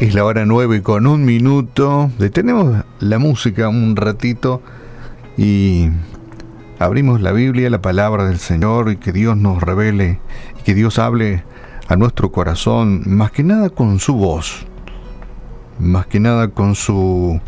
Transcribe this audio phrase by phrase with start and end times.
[0.00, 2.10] Es la hora nueve con un minuto.
[2.18, 4.62] Detenemos la música un ratito
[5.36, 5.90] y
[6.78, 10.18] abrimos la Biblia, la palabra del Señor y que Dios nos revele
[10.58, 11.44] y que Dios hable
[11.86, 14.66] a nuestro corazón, más que nada con su voz,
[15.78, 17.38] más que nada con su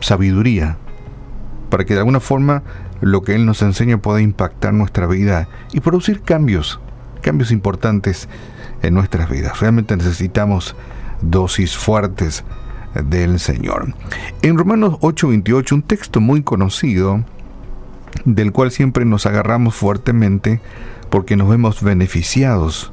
[0.00, 0.78] sabiduría,
[1.68, 2.62] para que de alguna forma
[3.02, 6.80] lo que Él nos enseña pueda impactar nuestra vida y producir cambios,
[7.20, 8.26] cambios importantes
[8.80, 9.60] en nuestras vidas.
[9.60, 10.74] Realmente necesitamos
[11.22, 12.44] dosis fuertes
[13.04, 13.94] del Señor.
[14.42, 17.24] En Romanos 8:28, un texto muy conocido,
[18.24, 20.60] del cual siempre nos agarramos fuertemente
[21.10, 22.92] porque nos vemos beneficiados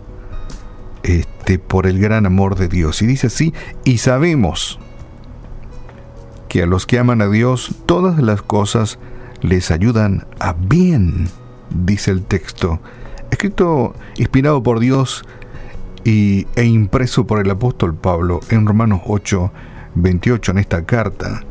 [1.04, 3.02] este, por el gran amor de Dios.
[3.02, 4.80] Y dice así, y sabemos
[6.48, 9.00] que a los que aman a Dios todas las cosas
[9.42, 11.28] les ayudan a bien,
[11.70, 12.80] dice el texto,
[13.32, 15.26] escrito, inspirado por Dios
[16.04, 19.52] y, e impreso por el apóstol Pablo en Romanos 8,
[19.96, 21.44] 28, en esta carta,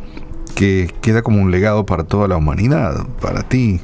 [0.54, 3.80] que queda como un legado para toda la humanidad, para ti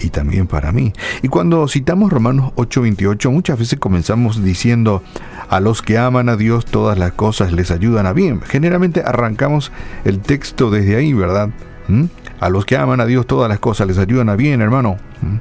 [0.00, 0.92] y también para mí.
[1.22, 5.02] Y cuando citamos Romanos 8, 28, muchas veces comenzamos diciendo,
[5.48, 8.40] a los que aman a Dios todas las cosas les ayudan a bien.
[8.40, 9.70] Generalmente arrancamos
[10.04, 11.50] el texto desde ahí, ¿verdad?
[11.88, 12.04] ¿Mm?
[12.40, 14.96] A los que aman a Dios todas las cosas les ayudan a bien, hermano.
[15.22, 15.36] ¿Mm?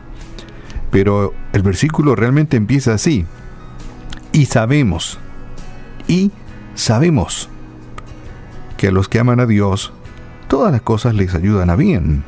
[0.92, 3.26] Pero el versículo realmente empieza así
[4.34, 5.20] y sabemos,
[6.08, 6.32] y
[6.76, 7.50] sabemos
[8.76, 9.94] que a los que aman a Dios,
[10.50, 12.24] todas las cosas les ayudan a bien.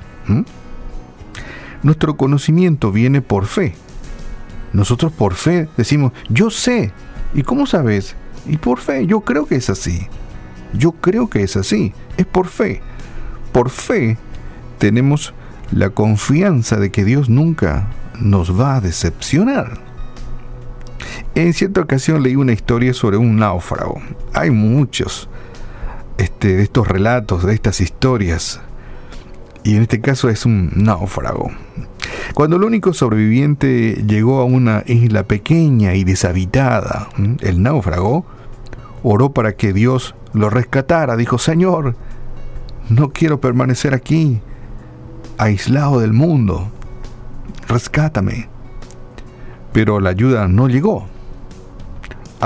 [1.84, 3.76] Nuestro conocimiento viene por fe.
[4.72, 6.94] Nosotros por fe decimos, yo sé.
[7.34, 8.16] ¿Y cómo sabes?
[8.46, 10.08] Y por fe, yo creo que es así.
[10.74, 11.94] Yo creo que es así.
[12.18, 12.82] Es por fe.
[13.52, 14.18] Por fe
[14.78, 15.34] tenemos
[15.72, 19.85] la confianza de que Dios nunca nos va a decepcionar.
[21.36, 24.02] En cierta ocasión leí una historia sobre un náufrago.
[24.34, 25.28] Hay muchos
[26.18, 28.62] este, de estos relatos, de estas historias.
[29.66, 31.52] Y en este caso es un náufrago.
[32.36, 37.10] Cuando el único sobreviviente llegó a una isla pequeña y deshabitada,
[37.42, 38.26] el náufrago
[39.04, 41.18] oró para que Dios lo rescatara.
[41.18, 41.98] Dijo, Señor,
[42.88, 44.40] no quiero permanecer aquí,
[45.38, 46.72] aislado del mundo.
[47.68, 48.48] Rescátame.
[49.74, 51.10] Pero la ayuda no llegó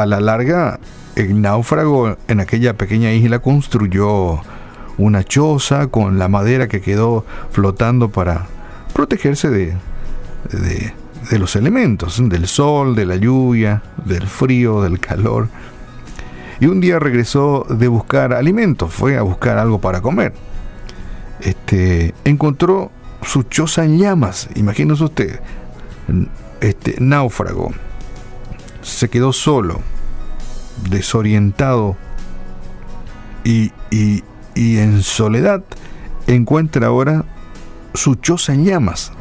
[0.01, 0.79] a la larga,
[1.15, 4.39] el náufrago en aquella pequeña isla construyó
[4.97, 8.47] una choza con la madera que quedó flotando para
[8.93, 9.73] protegerse de,
[11.31, 15.49] los elementos, del sol, de la lluvia, del frío, del calor.
[16.61, 20.33] Y un día regresó de buscar alimentos, fue a buscar algo para comer.
[21.41, 25.39] Este, encontró su choza en llamas, imagínese usted,
[26.61, 27.71] este náufrago
[28.89, 29.81] se quedó solo,
[30.89, 31.95] desorientado
[33.43, 33.71] y,
[34.55, 35.63] en soledad
[36.27, 37.25] encuentra ahora
[37.93, 39.11] su choza en llamas.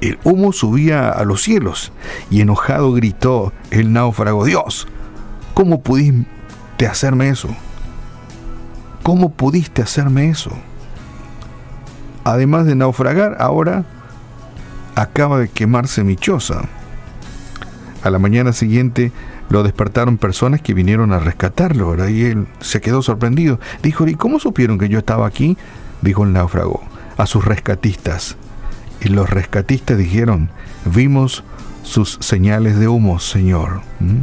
[0.00, 1.92] El humo subía a los cielos
[2.30, 4.86] y enojado gritó el náufrago, Dios,
[5.54, 7.48] ¿cómo pudiste hacerme eso?
[9.02, 10.50] ¿Cómo pudiste hacerme eso?
[12.24, 13.84] Además de naufragar, ahora
[14.94, 16.62] acaba de quemarse mi choza.
[18.02, 19.12] A la mañana siguiente
[19.50, 22.08] lo despertaron personas que vinieron a rescatarlo, ¿verdad?
[22.08, 23.58] Y él se quedó sorprendido.
[23.82, 25.56] Dijo, ¿y cómo supieron que yo estaba aquí?
[26.00, 26.82] Dijo el náufrago,
[27.16, 28.36] a sus rescatistas.
[29.00, 30.48] Y los rescatistas dijeron,
[30.84, 31.42] vimos
[31.82, 33.80] sus señales de humo, Señor.
[33.98, 34.22] ¿Mm?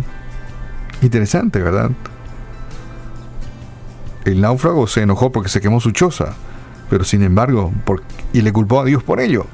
[1.01, 1.91] Interesante, ¿verdad?
[4.23, 6.33] El náufrago se enojó porque se quemó su choza,
[6.89, 7.71] pero sin embargo,
[8.33, 9.45] y le culpó a Dios por ello.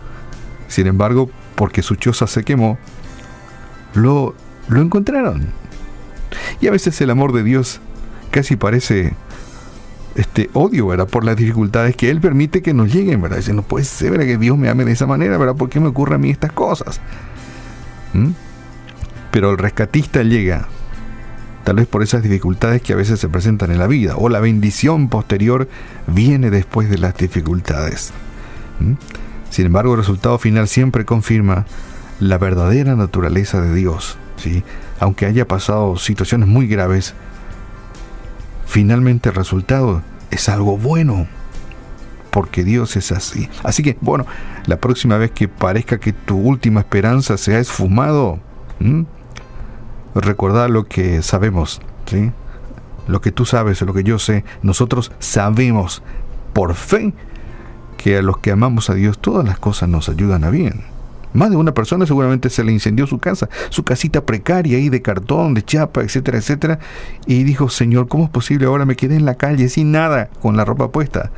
[0.68, 2.78] Sin embargo, porque su choza se quemó,
[3.94, 4.36] lo,
[4.68, 5.48] lo encontraron.
[6.60, 7.82] Y a veces el amor de Dios
[8.32, 9.14] casi parece
[10.16, 11.08] este odio, ¿verdad?
[11.08, 13.38] Por las dificultades que Él permite que nos lleguen, ¿verdad?
[13.38, 14.26] Dice, no puede ser, ¿verdad?
[14.26, 15.56] Que Dios me ame de esa manera, ¿verdad?
[15.56, 17.00] ¿Por qué me ocurren a mí estas cosas?
[18.14, 18.32] ¿Mm?
[19.32, 20.68] Pero el rescatista llega,
[21.64, 24.40] tal vez por esas dificultades que a veces se presentan en la vida, o la
[24.40, 25.70] bendición posterior
[26.08, 28.12] viene después de las dificultades.
[28.80, 28.94] ¿Mm?
[29.50, 31.66] Sin embargo, el resultado final siempre confirma
[32.22, 34.64] la verdadera naturaleza de Dios, ¿sí?
[35.00, 37.16] aunque haya pasado situaciones muy graves,
[38.68, 41.28] finalmente el resultado es algo bueno,
[42.30, 43.50] porque Dios es así.
[43.64, 44.28] Así que, bueno,
[44.68, 48.40] la próxima vez que parezca que tu última esperanza se ha esfumado,
[50.14, 52.32] recordad lo que sabemos, ¿sí?
[53.08, 56.04] lo que tú sabes, lo que yo sé, nosotros sabemos
[56.54, 57.16] por fe
[57.98, 60.91] que a los que amamos a Dios todas las cosas nos ayudan a bien.
[61.34, 65.02] Más de una persona seguramente se le incendió su casa, su casita precaria ahí de
[65.02, 66.80] cartón, de chapa, etcétera, etcétera.
[67.26, 68.66] Y dijo, Señor, ¿cómo es posible?
[68.66, 71.32] Ahora me quedé en la calle sin nada, con la ropa puesta.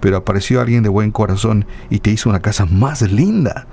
[0.00, 3.66] Pero apareció alguien de buen corazón y te hizo una casa más linda.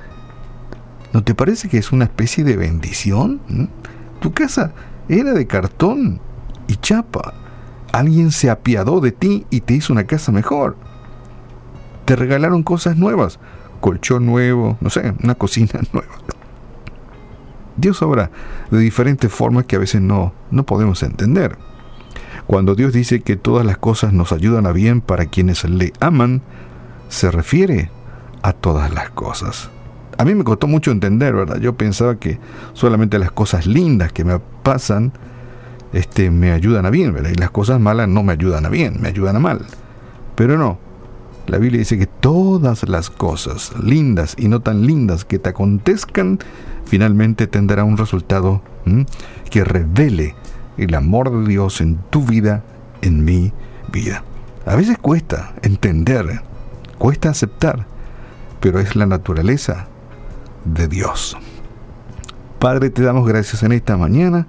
[1.13, 3.39] ¿No te parece que es una especie de bendición?
[3.47, 3.65] ¿Mm?
[4.19, 4.73] Tu casa
[5.07, 6.19] era de cartón
[6.67, 7.33] y chapa.
[7.93, 10.75] Alguien se apiadó de ti y te hizo una casa mejor.
[12.03, 13.39] Te regalaron cosas nuevas
[13.87, 16.11] colchón nuevo, no sé, una cocina nueva.
[17.77, 18.31] Dios obra
[18.69, 21.57] de diferentes formas que a veces no, no podemos entender.
[22.47, 26.41] Cuando Dios dice que todas las cosas nos ayudan a bien para quienes le aman,
[27.07, 27.89] se refiere
[28.41, 29.69] a todas las cosas.
[30.17, 31.57] A mí me costó mucho entender, ¿verdad?
[31.59, 32.39] Yo pensaba que
[32.73, 35.13] solamente las cosas lindas que me pasan
[35.93, 37.29] este, me ayudan a bien, ¿verdad?
[37.29, 39.61] Y las cosas malas no me ayudan a bien, me ayudan a mal.
[40.35, 40.77] Pero no,
[41.47, 46.39] la Biblia dice que todas las cosas lindas y no tan lindas que te acontezcan,
[46.85, 48.61] finalmente tendrá un resultado
[49.49, 50.35] que revele
[50.77, 52.63] el amor de Dios en tu vida,
[53.01, 53.53] en mi
[53.91, 54.23] vida.
[54.65, 56.41] A veces cuesta entender,
[56.97, 57.87] cuesta aceptar,
[58.59, 59.87] pero es la naturaleza
[60.65, 61.37] de Dios.
[62.59, 64.47] Padre, te damos gracias en esta mañana.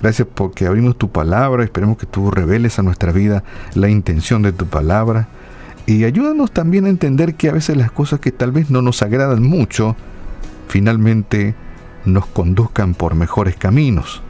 [0.00, 1.64] Gracias porque abrimos tu palabra.
[1.64, 3.42] Esperemos que tú reveles a nuestra vida
[3.74, 5.28] la intención de tu palabra.
[5.88, 9.00] Y ayúdanos también a entender que a veces las cosas que tal vez no nos
[9.00, 9.96] agradan mucho,
[10.68, 11.54] finalmente
[12.04, 14.20] nos conduzcan por mejores caminos,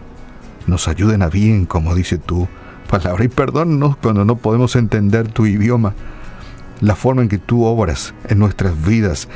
[0.68, 2.46] nos ayuden a bien, como dice tu
[2.88, 3.24] palabra.
[3.24, 5.94] Y perdónnos cuando no podemos entender tu idioma,
[6.80, 9.28] la forma en que tú obras en nuestras vidas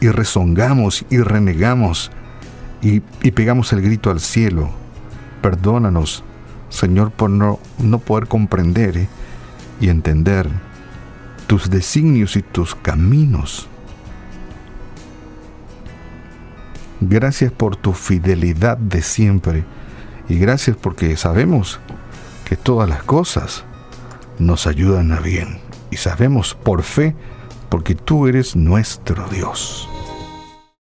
[0.00, 2.10] y rezongamos y renegamos
[2.80, 3.00] y,
[3.32, 4.70] pegamos el grito al cielo.
[5.42, 6.24] Perdónanos,
[6.70, 9.08] Señor, por no, no poder comprender ¿eh?
[9.78, 10.48] y entender
[11.46, 13.68] tus designios y tus caminos.
[17.00, 19.64] Gracias por tu fidelidad de siempre
[20.28, 21.78] y gracias porque sabemos
[22.44, 23.64] que todas las cosas
[24.38, 25.58] nos ayudan a bien
[25.90, 27.14] y sabemos por fe
[27.68, 29.88] porque tú eres nuestro Dios.